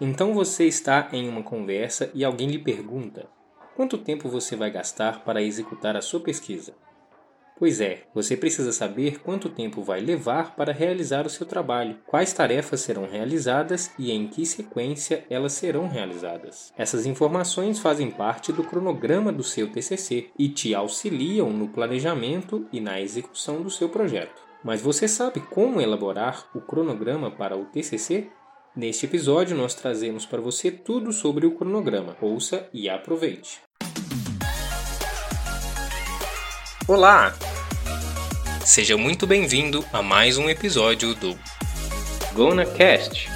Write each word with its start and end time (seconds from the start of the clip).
Então 0.00 0.32
você 0.32 0.64
está 0.64 1.08
em 1.12 1.28
uma 1.28 1.42
conversa 1.42 2.10
e 2.14 2.24
alguém 2.24 2.48
lhe 2.48 2.58
pergunta: 2.58 3.26
quanto 3.74 3.98
tempo 3.98 4.28
você 4.28 4.54
vai 4.54 4.70
gastar 4.70 5.24
para 5.24 5.42
executar 5.42 5.96
a 5.96 6.02
sua 6.02 6.20
pesquisa? 6.20 6.74
Pois 7.58 7.80
é, 7.80 8.04
você 8.14 8.36
precisa 8.36 8.70
saber 8.70 9.20
quanto 9.20 9.48
tempo 9.48 9.82
vai 9.82 10.00
levar 10.00 10.54
para 10.54 10.72
realizar 10.72 11.26
o 11.26 11.30
seu 11.30 11.44
trabalho, 11.44 11.98
quais 12.06 12.32
tarefas 12.32 12.82
serão 12.82 13.08
realizadas 13.10 13.90
e 13.98 14.12
em 14.12 14.28
que 14.28 14.46
sequência 14.46 15.24
elas 15.28 15.54
serão 15.54 15.88
realizadas. 15.88 16.72
Essas 16.78 17.04
informações 17.04 17.80
fazem 17.80 18.12
parte 18.12 18.52
do 18.52 18.62
cronograma 18.62 19.32
do 19.32 19.42
seu 19.42 19.72
TCC 19.72 20.28
e 20.38 20.48
te 20.48 20.72
auxiliam 20.72 21.50
no 21.50 21.66
planejamento 21.66 22.64
e 22.72 22.80
na 22.80 23.00
execução 23.00 23.60
do 23.60 23.70
seu 23.70 23.88
projeto. 23.88 24.40
Mas 24.62 24.80
você 24.80 25.08
sabe 25.08 25.40
como 25.40 25.80
elaborar 25.80 26.48
o 26.54 26.60
cronograma 26.60 27.28
para 27.28 27.56
o 27.56 27.64
TCC? 27.64 28.28
Neste 28.76 29.06
episódio, 29.06 29.56
nós 29.56 29.74
trazemos 29.74 30.24
para 30.26 30.40
você 30.40 30.70
tudo 30.70 31.12
sobre 31.12 31.46
o 31.46 31.52
cronograma. 31.52 32.16
Ouça 32.20 32.68
e 32.72 32.88
aproveite. 32.88 33.60
Olá! 36.86 37.34
Seja 38.64 38.96
muito 38.96 39.26
bem-vindo 39.26 39.84
a 39.92 40.02
mais 40.02 40.36
um 40.36 40.48
episódio 40.48 41.14
do 41.14 41.36
GonaCast. 42.34 43.28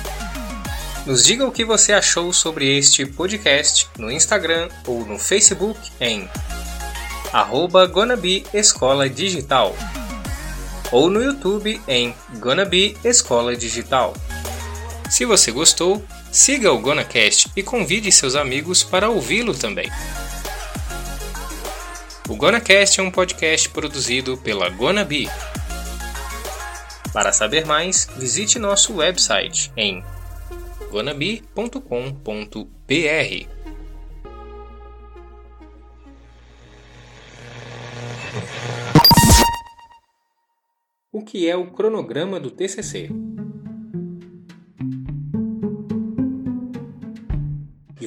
Nos 1.07 1.25
diga 1.25 1.47
o 1.47 1.51
que 1.51 1.65
você 1.65 1.93
achou 1.93 2.33
sobre 2.33 2.77
este 2.77 3.05
podcast 3.05 3.89
no 3.99 4.13
Instagram 4.13 4.69
ou 4.87 5.05
no 5.05 5.19
Facebook 5.19 5.81
em 6.01 6.29
arroba 7.33 7.91
Escola 8.55 9.09
Digital 9.09 9.75
ou 10.93 11.11
no 11.11 11.23
YouTube 11.23 11.81
em 11.89 12.15
Gonabi 12.39 12.97
Escola 13.03 13.57
Digital. 13.57 14.13
Se 15.13 15.27
você 15.27 15.53
gostou, 15.53 16.03
siga 16.33 16.73
o 16.73 16.81
GonaCast 16.81 17.51
e 17.55 17.63
convide 17.63 18.11
seus 18.11 18.35
amigos 18.35 18.83
para 18.83 19.11
ouvi-lo 19.11 19.53
também. 19.53 19.91
O 22.27 22.35
GonaCast 22.35 22.99
é 22.99 23.03
um 23.03 23.11
podcast 23.11 23.69
produzido 23.69 24.39
pela 24.39 24.71
Gonabi. 24.71 25.29
Para 27.13 27.31
saber 27.31 27.67
mais, 27.67 28.09
visite 28.17 28.59
nosso 28.59 28.97
website 28.97 29.71
em 29.77 30.03
gonabi.com.br. 30.91 31.83
O 41.13 41.23
que 41.23 41.47
é 41.47 41.55
o 41.55 41.71
cronograma 41.71 42.41
do 42.41 42.51
TCC? 42.51 43.11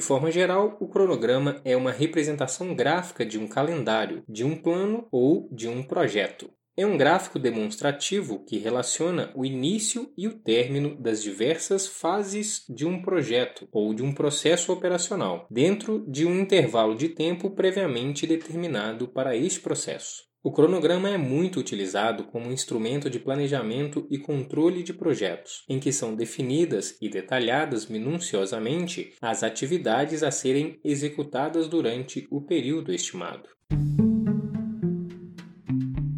Forma 0.06 0.30
geral, 0.30 0.76
o 0.78 0.86
cronograma 0.86 1.60
é 1.64 1.76
uma 1.76 1.90
representação 1.90 2.76
gráfica 2.76 3.26
de 3.26 3.40
um 3.40 3.48
calendário, 3.48 4.22
de 4.28 4.44
um 4.44 4.54
plano 4.54 5.08
ou 5.10 5.48
de 5.50 5.66
um 5.66 5.82
projeto. 5.82 6.48
É 6.76 6.86
um 6.86 6.96
gráfico 6.96 7.40
demonstrativo 7.40 8.44
que 8.44 8.56
relaciona 8.56 9.32
o 9.34 9.44
início 9.44 10.12
e 10.16 10.28
o 10.28 10.38
término 10.38 10.94
das 10.94 11.20
diversas 11.20 11.88
fases 11.88 12.64
de 12.68 12.86
um 12.86 13.02
projeto 13.02 13.66
ou 13.72 13.92
de 13.92 14.02
um 14.04 14.12
processo 14.12 14.72
operacional, 14.72 15.44
dentro 15.50 16.04
de 16.06 16.24
um 16.24 16.38
intervalo 16.38 16.94
de 16.94 17.08
tempo 17.08 17.50
previamente 17.50 18.28
determinado 18.28 19.08
para 19.08 19.34
este 19.34 19.58
processo. 19.58 20.22
O 20.46 20.52
cronograma 20.52 21.10
é 21.10 21.18
muito 21.18 21.58
utilizado 21.58 22.22
como 22.22 22.52
instrumento 22.52 23.10
de 23.10 23.18
planejamento 23.18 24.06
e 24.08 24.16
controle 24.16 24.84
de 24.84 24.92
projetos, 24.92 25.64
em 25.68 25.80
que 25.80 25.90
são 25.90 26.14
definidas 26.14 26.96
e 27.02 27.08
detalhadas 27.08 27.88
minuciosamente 27.88 29.12
as 29.20 29.42
atividades 29.42 30.22
a 30.22 30.30
serem 30.30 30.78
executadas 30.84 31.66
durante 31.66 32.28
o 32.30 32.40
período 32.40 32.92
estimado. 32.92 33.48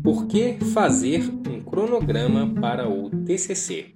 Por 0.05 0.27
que 0.27 0.59
fazer 0.75 1.23
um 1.49 1.63
cronograma 1.63 2.55
para 2.61 2.87
o 2.87 3.09
TCC? 3.25 3.95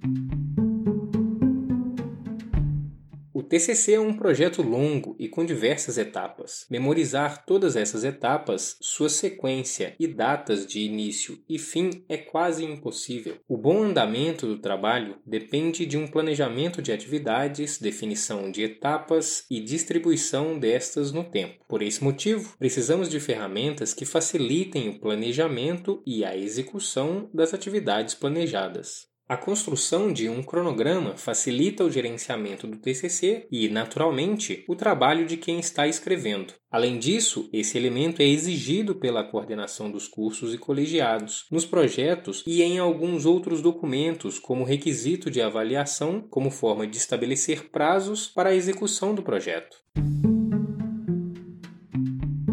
TCC 3.53 3.93
é 3.93 3.99
um 3.99 4.17
projeto 4.17 4.63
longo 4.63 5.15
e 5.19 5.29
com 5.29 5.45
diversas 5.45 5.99
etapas. 5.99 6.65
Memorizar 6.71 7.45
todas 7.45 7.75
essas 7.75 8.03
etapas, 8.03 8.75
sua 8.81 9.09
sequência 9.09 9.95
e 9.99 10.07
datas 10.07 10.65
de 10.65 10.79
início 10.79 11.39
e 11.47 11.59
fim 11.59 12.03
é 12.09 12.17
quase 12.17 12.65
impossível. 12.65 13.37
O 13.47 13.55
bom 13.55 13.83
andamento 13.83 14.47
do 14.47 14.57
trabalho 14.57 15.19
depende 15.23 15.85
de 15.85 15.99
um 15.99 16.07
planejamento 16.07 16.81
de 16.81 16.91
atividades, 16.91 17.77
definição 17.77 18.49
de 18.49 18.63
etapas 18.63 19.45
e 19.51 19.59
distribuição 19.59 20.57
destas 20.57 21.11
no 21.11 21.23
tempo. 21.23 21.63
Por 21.67 21.83
esse 21.83 22.03
motivo, 22.03 22.55
precisamos 22.57 23.07
de 23.07 23.19
ferramentas 23.19 23.93
que 23.93 24.03
facilitem 24.03 24.89
o 24.89 24.99
planejamento 24.99 26.01
e 26.07 26.25
a 26.25 26.35
execução 26.35 27.29
das 27.31 27.53
atividades 27.53 28.15
planejadas. 28.15 29.12
A 29.25 29.37
construção 29.37 30.11
de 30.11 30.27
um 30.27 30.43
cronograma 30.43 31.15
facilita 31.15 31.85
o 31.85 31.89
gerenciamento 31.89 32.67
do 32.67 32.75
TCC 32.75 33.47
e, 33.49 33.69
naturalmente, 33.69 34.65
o 34.67 34.75
trabalho 34.75 35.25
de 35.25 35.37
quem 35.37 35.59
está 35.59 35.87
escrevendo. 35.87 36.53
Além 36.69 36.99
disso, 36.99 37.49
esse 37.53 37.77
elemento 37.77 38.21
é 38.21 38.25
exigido 38.25 38.95
pela 38.95 39.23
coordenação 39.23 39.89
dos 39.89 40.09
cursos 40.09 40.53
e 40.53 40.57
colegiados, 40.57 41.45
nos 41.49 41.65
projetos 41.65 42.43
e 42.45 42.61
em 42.61 42.79
alguns 42.79 43.25
outros 43.25 43.61
documentos, 43.61 44.39
como 44.39 44.65
requisito 44.65 45.31
de 45.31 45.41
avaliação, 45.41 46.19
como 46.29 46.51
forma 46.51 46.85
de 46.85 46.97
estabelecer 46.97 47.69
prazos 47.69 48.27
para 48.27 48.49
a 48.49 48.55
execução 48.55 49.15
do 49.15 49.23
projeto. 49.23 49.77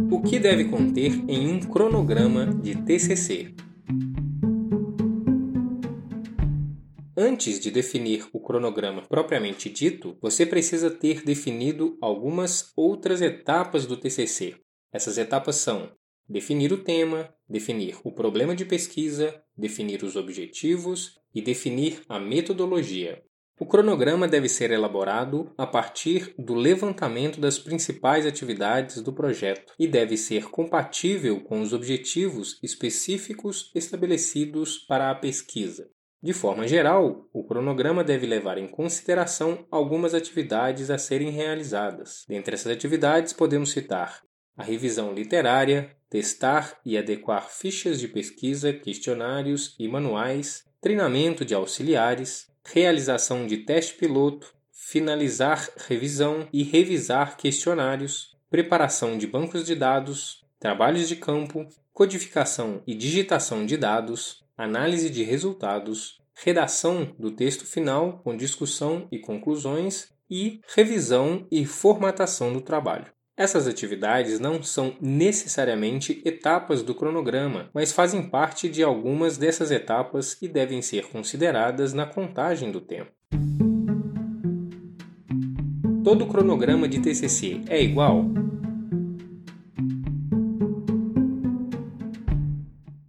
O 0.09 0.23
que 0.23 0.39
deve 0.39 0.67
conter 0.67 1.13
em 1.29 1.49
um 1.49 1.59
cronograma 1.59 2.47
de 2.47 2.77
TCC? 2.77 3.70
Antes 7.23 7.61
de 7.61 7.71
definir 7.71 8.27
o 8.33 8.41
cronograma 8.41 9.03
propriamente 9.03 9.69
dito, 9.69 10.17
você 10.23 10.47
precisa 10.47 10.91
ter 10.91 11.23
definido 11.23 11.99
algumas 12.01 12.73
outras 12.75 13.21
etapas 13.21 13.85
do 13.85 13.95
TCC. 13.95 14.57
Essas 14.91 15.19
etapas 15.19 15.57
são 15.57 15.93
definir 16.27 16.73
o 16.73 16.83
tema, 16.83 17.29
definir 17.47 17.99
o 18.05 18.11
problema 18.11 18.57
de 18.57 18.65
pesquisa, 18.65 19.39
definir 19.55 20.03
os 20.03 20.17
objetivos 20.17 21.21
e 21.35 21.43
definir 21.43 22.01
a 22.09 22.19
metodologia. 22.19 23.23
O 23.61 23.67
cronograma 23.67 24.27
deve 24.27 24.49
ser 24.49 24.71
elaborado 24.71 25.53
a 25.59 25.67
partir 25.67 26.35
do 26.39 26.55
levantamento 26.55 27.39
das 27.39 27.59
principais 27.59 28.25
atividades 28.25 29.03
do 29.03 29.13
projeto 29.13 29.75
e 29.79 29.87
deve 29.87 30.17
ser 30.17 30.49
compatível 30.49 31.39
com 31.43 31.61
os 31.61 31.75
objetivos 31.75 32.59
específicos 32.63 33.71
estabelecidos 33.75 34.79
para 34.79 35.11
a 35.11 35.15
pesquisa. 35.15 35.87
De 36.23 36.35
forma 36.35 36.69
geral, 36.69 37.29
o 37.33 37.43
cronograma 37.45 38.05
deve 38.05 38.27
levar 38.27 38.59
em 38.59 38.69
consideração 38.69 39.67
algumas 39.71 40.13
atividades 40.13 40.91
a 40.91 40.99
serem 40.99 41.31
realizadas. 41.31 42.27
Dentre 42.29 42.55
essas 42.55 42.71
atividades, 42.71 43.33
podemos 43.33 43.71
citar 43.71 44.23
a 44.55 44.63
revisão 44.63 45.15
literária, 45.15 45.97
testar 46.11 46.79
e 46.85 46.99
adequar 46.99 47.49
fichas 47.49 47.99
de 47.99 48.07
pesquisa, 48.07 48.71
questionários 48.73 49.75
e 49.79 49.89
manuais, 49.89 50.65
treinamento 50.79 51.43
de 51.43 51.55
auxiliares, 51.55 52.51
realização 52.65 53.47
de 53.47 53.59
teste 53.59 53.95
piloto, 53.95 54.55
finalizar 54.71 55.71
revisão 55.89 56.47
e 56.53 56.63
revisar 56.63 57.39
questionários, 57.39 58.37
preparação 58.51 59.17
de 59.17 59.27
bancos 59.27 59.65
de 59.65 59.75
dados, 59.75 60.45
trabalhos 60.59 61.09
de 61.09 61.17
campo, 61.17 61.67
codificação 61.95 62.83
e 62.87 62.95
digitação 62.95 63.65
de 63.65 63.79
dados, 63.79 64.45
análise 64.65 65.09
de 65.09 65.23
resultados, 65.23 66.21
redação 66.35 67.15
do 67.19 67.31
texto 67.31 67.65
final 67.65 68.21
com 68.23 68.37
discussão 68.37 69.09
e 69.11 69.19
conclusões 69.19 70.09
e 70.31 70.61
revisão 70.75 71.47
e 71.51 71.65
formatação 71.65 72.53
do 72.53 72.61
trabalho. 72.61 73.07
Essas 73.37 73.67
atividades 73.67 74.39
não 74.39 74.63
são 74.63 74.95
necessariamente 75.01 76.21
etapas 76.27 76.83
do 76.83 76.95
cronograma, 76.95 77.71
mas 77.73 77.91
fazem 77.91 78.29
parte 78.29 78.69
de 78.69 78.83
algumas 78.83 79.39
dessas 79.39 79.71
etapas 79.71 80.37
e 80.43 80.47
devem 80.47 80.83
ser 80.83 81.07
consideradas 81.09 81.95
na 81.95 82.05
contagem 82.05 82.71
do 82.71 82.83
tempo. 82.83 83.11
Todo 86.05 86.27
cronograma 86.27 86.87
de 86.87 87.01
TCC 87.01 87.63
é 87.69 87.83
igual? 87.83 88.27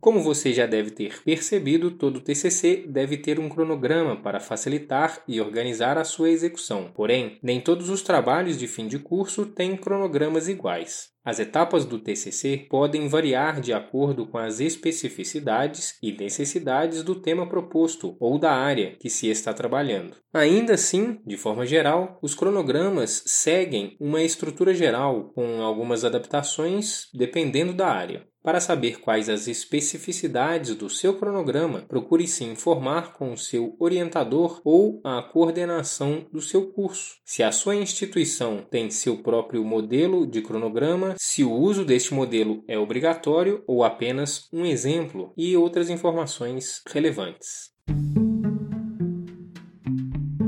Como 0.02 0.20
você 0.20 0.52
já 0.52 0.66
deve 0.66 0.90
ter 0.90 1.22
percebido, 1.22 1.92
todo 1.92 2.20
TCC 2.20 2.86
deve 2.88 3.18
ter 3.18 3.40
um 3.40 3.48
cronograma 3.48 4.16
para 4.16 4.40
facilitar 4.40 5.22
e 5.28 5.40
organizar 5.40 5.96
a 5.96 6.04
sua 6.04 6.32
execução. 6.32 6.92
Porém, 6.92 7.38
nem 7.44 7.62
todos 7.62 7.88
os 7.88 8.02
trabalhos 8.02 8.58
de 8.58 8.68
fim 8.68 8.88
de 8.88 8.98
curso 8.98 9.46
têm 9.46 9.78
cronogramas 9.78 10.48
iguais. 10.48 11.12
As 11.24 11.40
etapas 11.40 11.86
do 11.86 12.00
TCC 12.00 12.66
podem 12.68 13.08
variar 13.08 13.62
de 13.62 13.72
acordo 13.72 14.26
com 14.26 14.40
as 14.40 14.60
especificidades 14.60 15.96
e 16.02 16.12
necessidades 16.12 17.04
do 17.04 17.14
tema 17.14 17.48
proposto 17.48 18.18
ou 18.20 18.40
da 18.40 18.52
área 18.52 18.96
que 19.00 19.08
se 19.08 19.28
está 19.28 19.54
trabalhando. 19.54 20.18
Ainda 20.34 20.74
assim, 20.74 21.20
de 21.24 21.38
forma 21.38 21.64
geral, 21.66 22.18
os 22.24 22.34
cronogramas 22.34 23.22
seguem 23.28 23.96
uma 24.00 24.24
estrutura 24.24 24.74
geral 24.74 25.32
com 25.36 25.62
algumas 25.62 26.04
adaptações 26.04 27.08
dependendo 27.14 27.74
da 27.74 27.88
área. 27.88 28.26
Para 28.44 28.60
saber 28.60 29.00
quais 29.00 29.30
as 29.30 29.48
especificidades 29.48 30.76
do 30.76 30.90
seu 30.90 31.14
cronograma, 31.14 31.82
procure 31.88 32.28
se 32.28 32.44
informar 32.44 33.14
com 33.14 33.34
o 33.34 33.38
seu 33.38 33.76
orientador 33.80 34.60
ou 34.66 35.00
a 35.04 35.22
coordenação 35.22 36.26
do 36.32 36.42
seu 36.42 36.72
curso. 36.72 37.18
Se 37.24 37.44
a 37.44 37.52
sua 37.52 37.76
instituição 37.76 38.66
tem 38.68 38.90
seu 38.90 39.22
próprio 39.22 39.64
modelo 39.64 40.26
de 40.26 40.42
cronograma, 40.42 41.11
se 41.18 41.44
o 41.44 41.52
uso 41.52 41.86
deste 41.86 42.14
modelo 42.14 42.64
é 42.68 42.78
obrigatório 42.78 43.64
ou 43.68 43.84
apenas 43.84 44.48
um 44.52 44.66
exemplo 44.66 45.34
e 45.38 45.56
outras 45.56 45.90
informações 45.90 46.82
relevantes. 46.88 47.72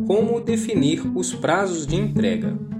Como 0.07 0.41
definir 0.41 1.01
os 1.15 1.33
prazos 1.33 1.87
de 1.87 1.95
entrega? 1.95 2.72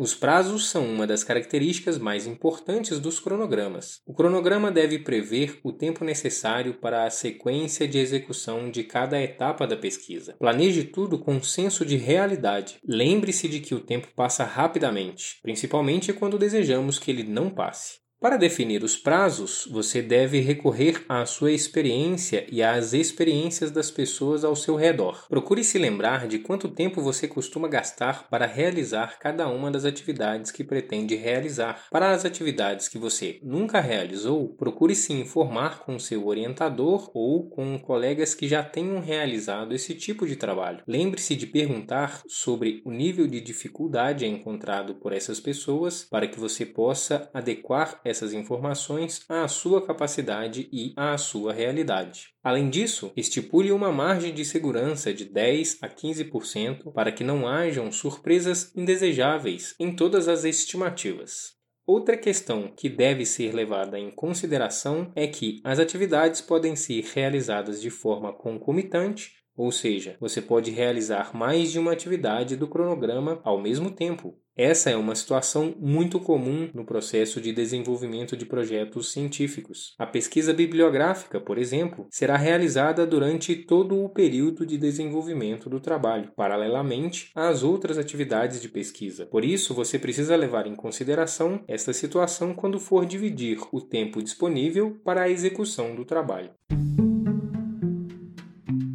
Os 0.00 0.14
prazos 0.14 0.70
são 0.70 0.86
uma 0.86 1.06
das 1.06 1.22
características 1.22 1.98
mais 1.98 2.26
importantes 2.26 2.98
dos 2.98 3.20
cronogramas. 3.20 4.00
O 4.06 4.14
cronograma 4.14 4.72
deve 4.72 4.98
prever 5.00 5.60
o 5.62 5.74
tempo 5.74 6.06
necessário 6.06 6.72
para 6.72 7.04
a 7.04 7.10
sequência 7.10 7.86
de 7.86 7.98
execução 7.98 8.70
de 8.70 8.82
cada 8.82 9.20
etapa 9.20 9.66
da 9.66 9.76
pesquisa. 9.76 10.36
Planeje 10.38 10.84
tudo 10.84 11.18
com 11.18 11.42
senso 11.42 11.84
de 11.84 11.98
realidade. 11.98 12.78
Lembre-se 12.82 13.46
de 13.46 13.60
que 13.60 13.74
o 13.74 13.80
tempo 13.80 14.08
passa 14.16 14.42
rapidamente, 14.42 15.38
principalmente 15.42 16.14
quando 16.14 16.38
desejamos 16.38 16.98
que 16.98 17.10
ele 17.10 17.24
não 17.24 17.50
passe. 17.50 18.00
Para 18.20 18.36
definir 18.36 18.84
os 18.84 18.98
prazos, 18.98 19.66
você 19.70 20.02
deve 20.02 20.40
recorrer 20.40 21.06
à 21.08 21.24
sua 21.24 21.52
experiência 21.52 22.46
e 22.52 22.62
às 22.62 22.92
experiências 22.92 23.70
das 23.70 23.90
pessoas 23.90 24.44
ao 24.44 24.54
seu 24.54 24.76
redor. 24.76 25.24
Procure 25.26 25.64
se 25.64 25.78
lembrar 25.78 26.28
de 26.28 26.38
quanto 26.38 26.68
tempo 26.68 27.00
você 27.00 27.26
costuma 27.26 27.66
gastar 27.66 28.28
para 28.28 28.44
realizar 28.44 29.18
cada 29.18 29.48
uma 29.48 29.70
das 29.70 29.86
atividades 29.86 30.50
que 30.50 30.62
pretende 30.62 31.16
realizar. 31.16 31.86
Para 31.90 32.10
as 32.10 32.26
atividades 32.26 32.88
que 32.88 32.98
você 32.98 33.40
nunca 33.42 33.80
realizou, 33.80 34.50
procure 34.50 34.94
se 34.94 35.14
informar 35.14 35.78
com 35.78 35.98
seu 35.98 36.26
orientador 36.26 37.10
ou 37.14 37.48
com 37.48 37.78
colegas 37.78 38.34
que 38.34 38.46
já 38.46 38.62
tenham 38.62 39.00
realizado 39.00 39.74
esse 39.74 39.94
tipo 39.94 40.26
de 40.26 40.36
trabalho. 40.36 40.82
Lembre-se 40.86 41.34
de 41.34 41.46
perguntar 41.46 42.20
sobre 42.28 42.82
o 42.84 42.90
nível 42.90 43.26
de 43.26 43.40
dificuldade 43.40 44.26
encontrado 44.26 44.96
por 44.96 45.14
essas 45.14 45.40
pessoas 45.40 46.04
para 46.04 46.28
que 46.28 46.38
você 46.38 46.66
possa 46.66 47.30
adequar 47.32 47.98
essas 48.10 48.34
informações 48.34 49.24
à 49.28 49.46
sua 49.48 49.86
capacidade 49.86 50.68
e 50.72 50.92
à 50.96 51.16
sua 51.16 51.52
realidade. 51.52 52.34
Além 52.42 52.68
disso, 52.68 53.12
estipule 53.16 53.72
uma 53.72 53.92
margem 53.92 54.34
de 54.34 54.44
segurança 54.44 55.14
de 55.14 55.24
10 55.24 55.78
a 55.80 55.88
15% 55.88 56.92
para 56.92 57.12
que 57.12 57.24
não 57.24 57.46
hajam 57.46 57.90
surpresas 57.90 58.74
indesejáveis 58.76 59.74
em 59.78 59.94
todas 59.94 60.28
as 60.28 60.44
estimativas. 60.44 61.58
Outra 61.86 62.16
questão 62.16 62.72
que 62.76 62.88
deve 62.88 63.24
ser 63.24 63.54
levada 63.54 63.98
em 63.98 64.10
consideração 64.10 65.10
é 65.16 65.26
que 65.26 65.60
as 65.64 65.78
atividades 65.78 66.40
podem 66.40 66.76
ser 66.76 67.04
realizadas 67.14 67.80
de 67.80 67.90
forma 67.90 68.32
concomitante 68.32 69.40
ou 69.60 69.70
seja, 69.70 70.16
você 70.18 70.40
pode 70.40 70.70
realizar 70.70 71.36
mais 71.36 71.70
de 71.70 71.78
uma 71.78 71.92
atividade 71.92 72.56
do 72.56 72.66
cronograma 72.66 73.42
ao 73.44 73.60
mesmo 73.60 73.90
tempo. 73.90 74.38
Essa 74.62 74.90
é 74.90 74.96
uma 74.96 75.14
situação 75.14 75.74
muito 75.80 76.20
comum 76.20 76.68
no 76.74 76.84
processo 76.84 77.40
de 77.40 77.50
desenvolvimento 77.50 78.36
de 78.36 78.44
projetos 78.44 79.10
científicos. 79.10 79.94
A 79.98 80.04
pesquisa 80.04 80.52
bibliográfica, 80.52 81.40
por 81.40 81.56
exemplo, 81.56 82.06
será 82.10 82.36
realizada 82.36 83.06
durante 83.06 83.56
todo 83.56 84.04
o 84.04 84.10
período 84.10 84.66
de 84.66 84.76
desenvolvimento 84.76 85.70
do 85.70 85.80
trabalho, 85.80 86.30
paralelamente 86.36 87.30
às 87.34 87.62
outras 87.62 87.96
atividades 87.96 88.60
de 88.60 88.68
pesquisa. 88.68 89.24
Por 89.24 89.46
isso, 89.46 89.72
você 89.72 89.98
precisa 89.98 90.36
levar 90.36 90.66
em 90.66 90.76
consideração 90.76 91.64
esta 91.66 91.94
situação 91.94 92.52
quando 92.52 92.78
for 92.78 93.06
dividir 93.06 93.58
o 93.72 93.80
tempo 93.80 94.22
disponível 94.22 94.94
para 95.02 95.22
a 95.22 95.30
execução 95.30 95.94
do 95.94 96.04
trabalho. 96.04 96.50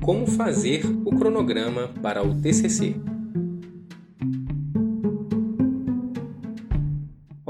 Como 0.04 0.28
fazer 0.28 0.84
o 1.04 1.10
cronograma 1.18 1.92
para 2.04 2.22
o 2.22 2.40
TCC? 2.40 3.15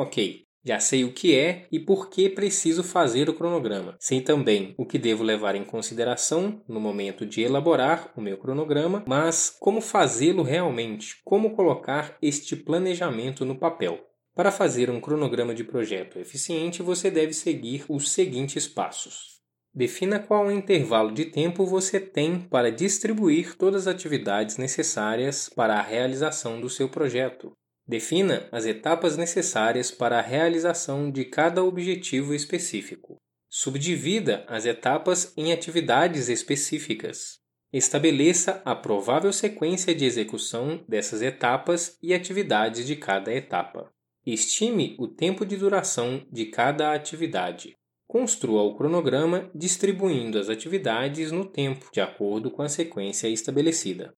Ok, 0.05 0.43
já 0.63 0.79
sei 0.79 1.03
o 1.03 1.11
que 1.11 1.35
é 1.35 1.65
e 1.71 1.79
por 1.79 2.11
que 2.11 2.29
preciso 2.29 2.83
fazer 2.83 3.27
o 3.27 3.33
cronograma. 3.33 3.95
Sei 3.99 4.21
também 4.21 4.75
o 4.77 4.85
que 4.85 4.99
devo 4.99 5.23
levar 5.23 5.55
em 5.55 5.63
consideração 5.63 6.63
no 6.67 6.79
momento 6.79 7.25
de 7.25 7.41
elaborar 7.41 8.13
o 8.15 8.21
meu 8.21 8.37
cronograma, 8.37 9.03
mas 9.07 9.49
como 9.59 9.81
fazê-lo 9.81 10.43
realmente? 10.43 11.15
Como 11.25 11.55
colocar 11.55 12.15
este 12.21 12.55
planejamento 12.55 13.43
no 13.43 13.57
papel? 13.57 13.99
Para 14.35 14.51
fazer 14.51 14.91
um 14.91 15.01
cronograma 15.01 15.55
de 15.55 15.63
projeto 15.63 16.19
eficiente, 16.19 16.83
você 16.83 17.09
deve 17.09 17.33
seguir 17.33 17.83
os 17.89 18.11
seguintes 18.11 18.67
passos. 18.67 19.39
Defina 19.73 20.19
qual 20.19 20.51
intervalo 20.51 21.11
de 21.11 21.25
tempo 21.25 21.65
você 21.65 21.99
tem 21.99 22.39
para 22.39 22.71
distribuir 22.71 23.57
todas 23.57 23.87
as 23.87 23.95
atividades 23.95 24.57
necessárias 24.57 25.49
para 25.49 25.79
a 25.79 25.81
realização 25.81 26.61
do 26.61 26.69
seu 26.69 26.87
projeto. 26.87 27.57
Defina 27.87 28.47
as 28.51 28.65
etapas 28.65 29.15
necessárias 29.15 29.91
para 29.91 30.17
a 30.17 30.21
realização 30.21 31.11
de 31.11 31.25
cada 31.25 31.63
objetivo 31.63 32.33
específico. 32.33 33.17
Subdivida 33.47 34.43
as 34.47 34.65
etapas 34.65 35.31
em 35.37 35.53
atividades 35.53 36.27
específicas. 36.27 37.39
Estabeleça 37.71 38.61
a 38.65 38.75
provável 38.75 39.31
sequência 39.31 39.93
de 39.93 40.03
execução 40.03 40.83
dessas 40.89 41.21
etapas 41.21 41.97
e 42.01 42.13
atividades 42.13 42.87
de 42.87 42.95
cada 42.95 43.31
etapa. 43.31 43.91
Estime 44.25 44.95
o 44.97 45.07
tempo 45.07 45.45
de 45.45 45.55
duração 45.55 46.25
de 46.31 46.47
cada 46.47 46.93
atividade. 46.93 47.75
Construa 48.07 48.63
o 48.63 48.75
cronograma 48.75 49.51
distribuindo 49.53 50.39
as 50.39 50.49
atividades 50.49 51.31
no 51.31 51.45
tempo, 51.45 51.89
de 51.93 52.01
acordo 52.01 52.49
com 52.49 52.63
a 52.63 52.69
sequência 52.69 53.27
estabelecida. 53.27 54.13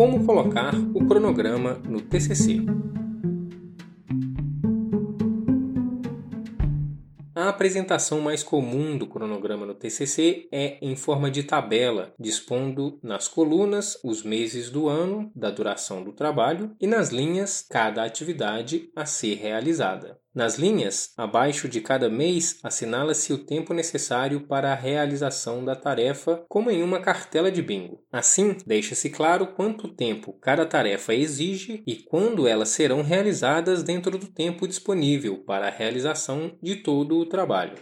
Como 0.00 0.24
colocar 0.24 0.74
o 0.94 1.06
cronograma 1.06 1.74
no 1.86 2.00
TCC? 2.00 2.60
A 7.34 7.50
apresentação 7.50 8.18
mais 8.22 8.42
comum 8.42 8.96
do 8.96 9.06
cronograma 9.06 9.66
no 9.66 9.74
TCC 9.74 10.48
é 10.50 10.78
em 10.80 10.96
forma 10.96 11.30
de 11.30 11.42
tabela, 11.42 12.14
dispondo 12.18 12.98
nas 13.02 13.28
colunas 13.28 14.00
os 14.02 14.22
meses 14.22 14.70
do 14.70 14.88
ano, 14.88 15.30
da 15.36 15.50
duração 15.50 16.02
do 16.02 16.14
trabalho 16.14 16.74
e 16.80 16.86
nas 16.86 17.10
linhas 17.10 17.66
cada 17.68 18.02
atividade 18.02 18.90
a 18.96 19.04
ser 19.04 19.34
realizada. 19.34 20.18
Nas 20.32 20.56
linhas, 20.56 21.12
abaixo 21.18 21.68
de 21.68 21.80
cada 21.80 22.08
mês, 22.08 22.60
assinala-se 22.62 23.32
o 23.32 23.44
tempo 23.44 23.74
necessário 23.74 24.46
para 24.46 24.70
a 24.70 24.76
realização 24.76 25.64
da 25.64 25.74
tarefa, 25.74 26.44
como 26.48 26.70
em 26.70 26.84
uma 26.84 27.00
cartela 27.00 27.50
de 27.50 27.60
bingo. 27.60 28.04
Assim, 28.12 28.56
deixa-se 28.64 29.10
claro 29.10 29.48
quanto 29.48 29.92
tempo 29.92 30.32
cada 30.40 30.64
tarefa 30.64 31.12
exige 31.12 31.82
e 31.84 31.96
quando 31.96 32.46
elas 32.46 32.68
serão 32.68 33.02
realizadas 33.02 33.82
dentro 33.82 34.16
do 34.16 34.28
tempo 34.28 34.68
disponível 34.68 35.38
para 35.38 35.66
a 35.66 35.70
realização 35.70 36.56
de 36.62 36.76
todo 36.76 37.18
o 37.18 37.26
trabalho. 37.26 37.74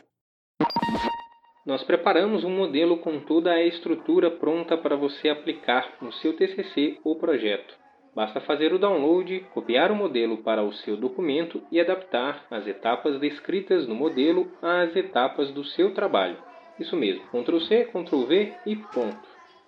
Nós 1.66 1.84
preparamos 1.84 2.44
um 2.44 2.50
modelo 2.50 2.96
com 3.00 3.20
toda 3.20 3.50
a 3.50 3.62
estrutura 3.62 4.30
pronta 4.30 4.74
para 4.78 4.96
você 4.96 5.28
aplicar 5.28 5.98
no 6.00 6.10
seu 6.14 6.34
TCC 6.34 6.98
ou 7.04 7.18
projeto. 7.18 7.87
Basta 8.18 8.40
fazer 8.40 8.72
o 8.72 8.80
download, 8.80 9.46
copiar 9.54 9.92
o 9.92 9.94
modelo 9.94 10.38
para 10.38 10.60
o 10.60 10.72
seu 10.72 10.96
documento 10.96 11.62
e 11.70 11.80
adaptar 11.80 12.44
as 12.50 12.66
etapas 12.66 13.20
descritas 13.20 13.86
no 13.86 13.94
modelo 13.94 14.50
às 14.60 14.96
etapas 14.96 15.52
do 15.52 15.62
seu 15.62 15.94
trabalho. 15.94 16.36
Isso 16.80 16.96
mesmo, 16.96 17.22
Ctrl 17.30 17.60
C, 17.60 17.84
Ctrl 17.84 18.24
V 18.24 18.52
e 18.66 18.74
ponto. 18.74 19.22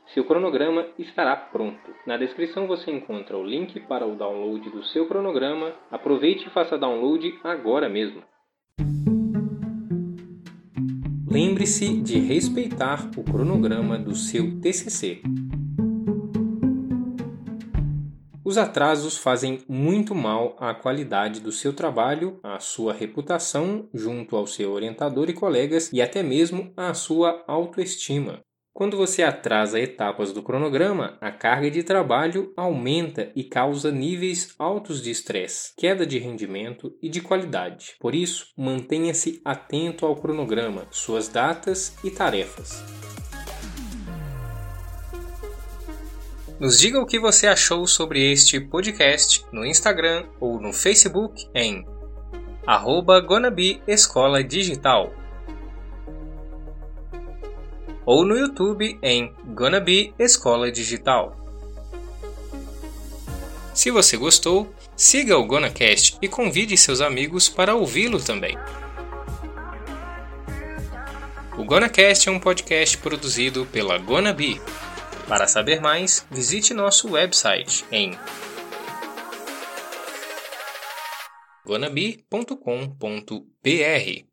Seu 0.06 0.24
cronograma 0.24 0.84
estará 0.98 1.36
pronto. 1.36 1.94
Na 2.04 2.16
descrição 2.16 2.66
você 2.66 2.90
encontra 2.90 3.38
o 3.38 3.44
link 3.44 3.78
para 3.78 4.04
o 4.04 4.16
download 4.16 4.68
do 4.68 4.82
seu 4.82 5.06
cronograma. 5.06 5.72
Aproveite 5.88 6.48
e 6.48 6.50
faça 6.50 6.76
download 6.76 7.32
agora 7.44 7.88
mesmo. 7.88 8.20
Lembre-se 11.30 12.02
de 12.02 12.18
respeitar 12.18 13.08
o 13.16 13.22
cronograma 13.22 13.96
do 13.96 14.16
seu 14.16 14.60
TCC. 14.60 15.22
Os 18.50 18.58
atrasos 18.58 19.16
fazem 19.16 19.60
muito 19.68 20.12
mal 20.12 20.56
à 20.58 20.74
qualidade 20.74 21.38
do 21.38 21.52
seu 21.52 21.72
trabalho, 21.72 22.40
à 22.42 22.58
sua 22.58 22.92
reputação 22.92 23.88
junto 23.94 24.34
ao 24.34 24.44
seu 24.44 24.72
orientador 24.72 25.30
e 25.30 25.32
colegas 25.32 25.88
e 25.92 26.02
até 26.02 26.20
mesmo 26.20 26.72
à 26.76 26.92
sua 26.92 27.44
autoestima. 27.46 28.40
Quando 28.74 28.96
você 28.96 29.22
atrasa 29.22 29.78
etapas 29.78 30.32
do 30.32 30.42
cronograma, 30.42 31.16
a 31.20 31.30
carga 31.30 31.70
de 31.70 31.84
trabalho 31.84 32.52
aumenta 32.56 33.30
e 33.36 33.44
causa 33.44 33.92
níveis 33.92 34.52
altos 34.58 35.00
de 35.00 35.12
estresse, 35.12 35.72
queda 35.78 36.04
de 36.04 36.18
rendimento 36.18 36.92
e 37.00 37.08
de 37.08 37.20
qualidade. 37.20 37.94
Por 38.00 38.16
isso, 38.16 38.46
mantenha-se 38.58 39.40
atento 39.44 40.04
ao 40.04 40.16
cronograma, 40.16 40.88
suas 40.90 41.28
datas 41.28 41.96
e 42.02 42.10
tarefas. 42.10 42.82
Nos 46.60 46.78
diga 46.78 47.00
o 47.00 47.06
que 47.06 47.18
você 47.18 47.46
achou 47.46 47.86
sobre 47.86 48.30
este 48.30 48.60
podcast 48.60 49.46
no 49.50 49.64
Instagram 49.64 50.26
ou 50.38 50.60
no 50.60 50.74
Facebook 50.74 51.48
em 51.54 51.86
arroba 52.66 53.26
Escola 53.88 54.44
Digital 54.44 55.10
ou 58.04 58.26
no 58.26 58.36
YouTube 58.36 58.98
em 59.02 59.32
Gonna 59.54 59.80
Be 59.80 60.12
Escola 60.18 60.70
Digital. 60.70 61.34
Se 63.72 63.90
você 63.90 64.18
gostou, 64.18 64.70
siga 64.94 65.38
o 65.38 65.46
GonaCast 65.46 66.18
e 66.20 66.28
convide 66.28 66.76
seus 66.76 67.00
amigos 67.00 67.48
para 67.48 67.74
ouvi-lo 67.74 68.22
também. 68.22 68.54
O 71.56 71.64
GonaCast 71.64 72.28
é 72.28 72.32
um 72.32 72.38
podcast 72.38 72.98
produzido 72.98 73.64
pela 73.72 73.96
Gonabi. 73.96 74.60
Para 75.30 75.46
saber 75.46 75.80
mais, 75.80 76.26
visite 76.28 76.74
nosso 76.74 77.12
website 77.12 77.84
em 77.92 78.18
gonabi.com.br. 81.64 84.29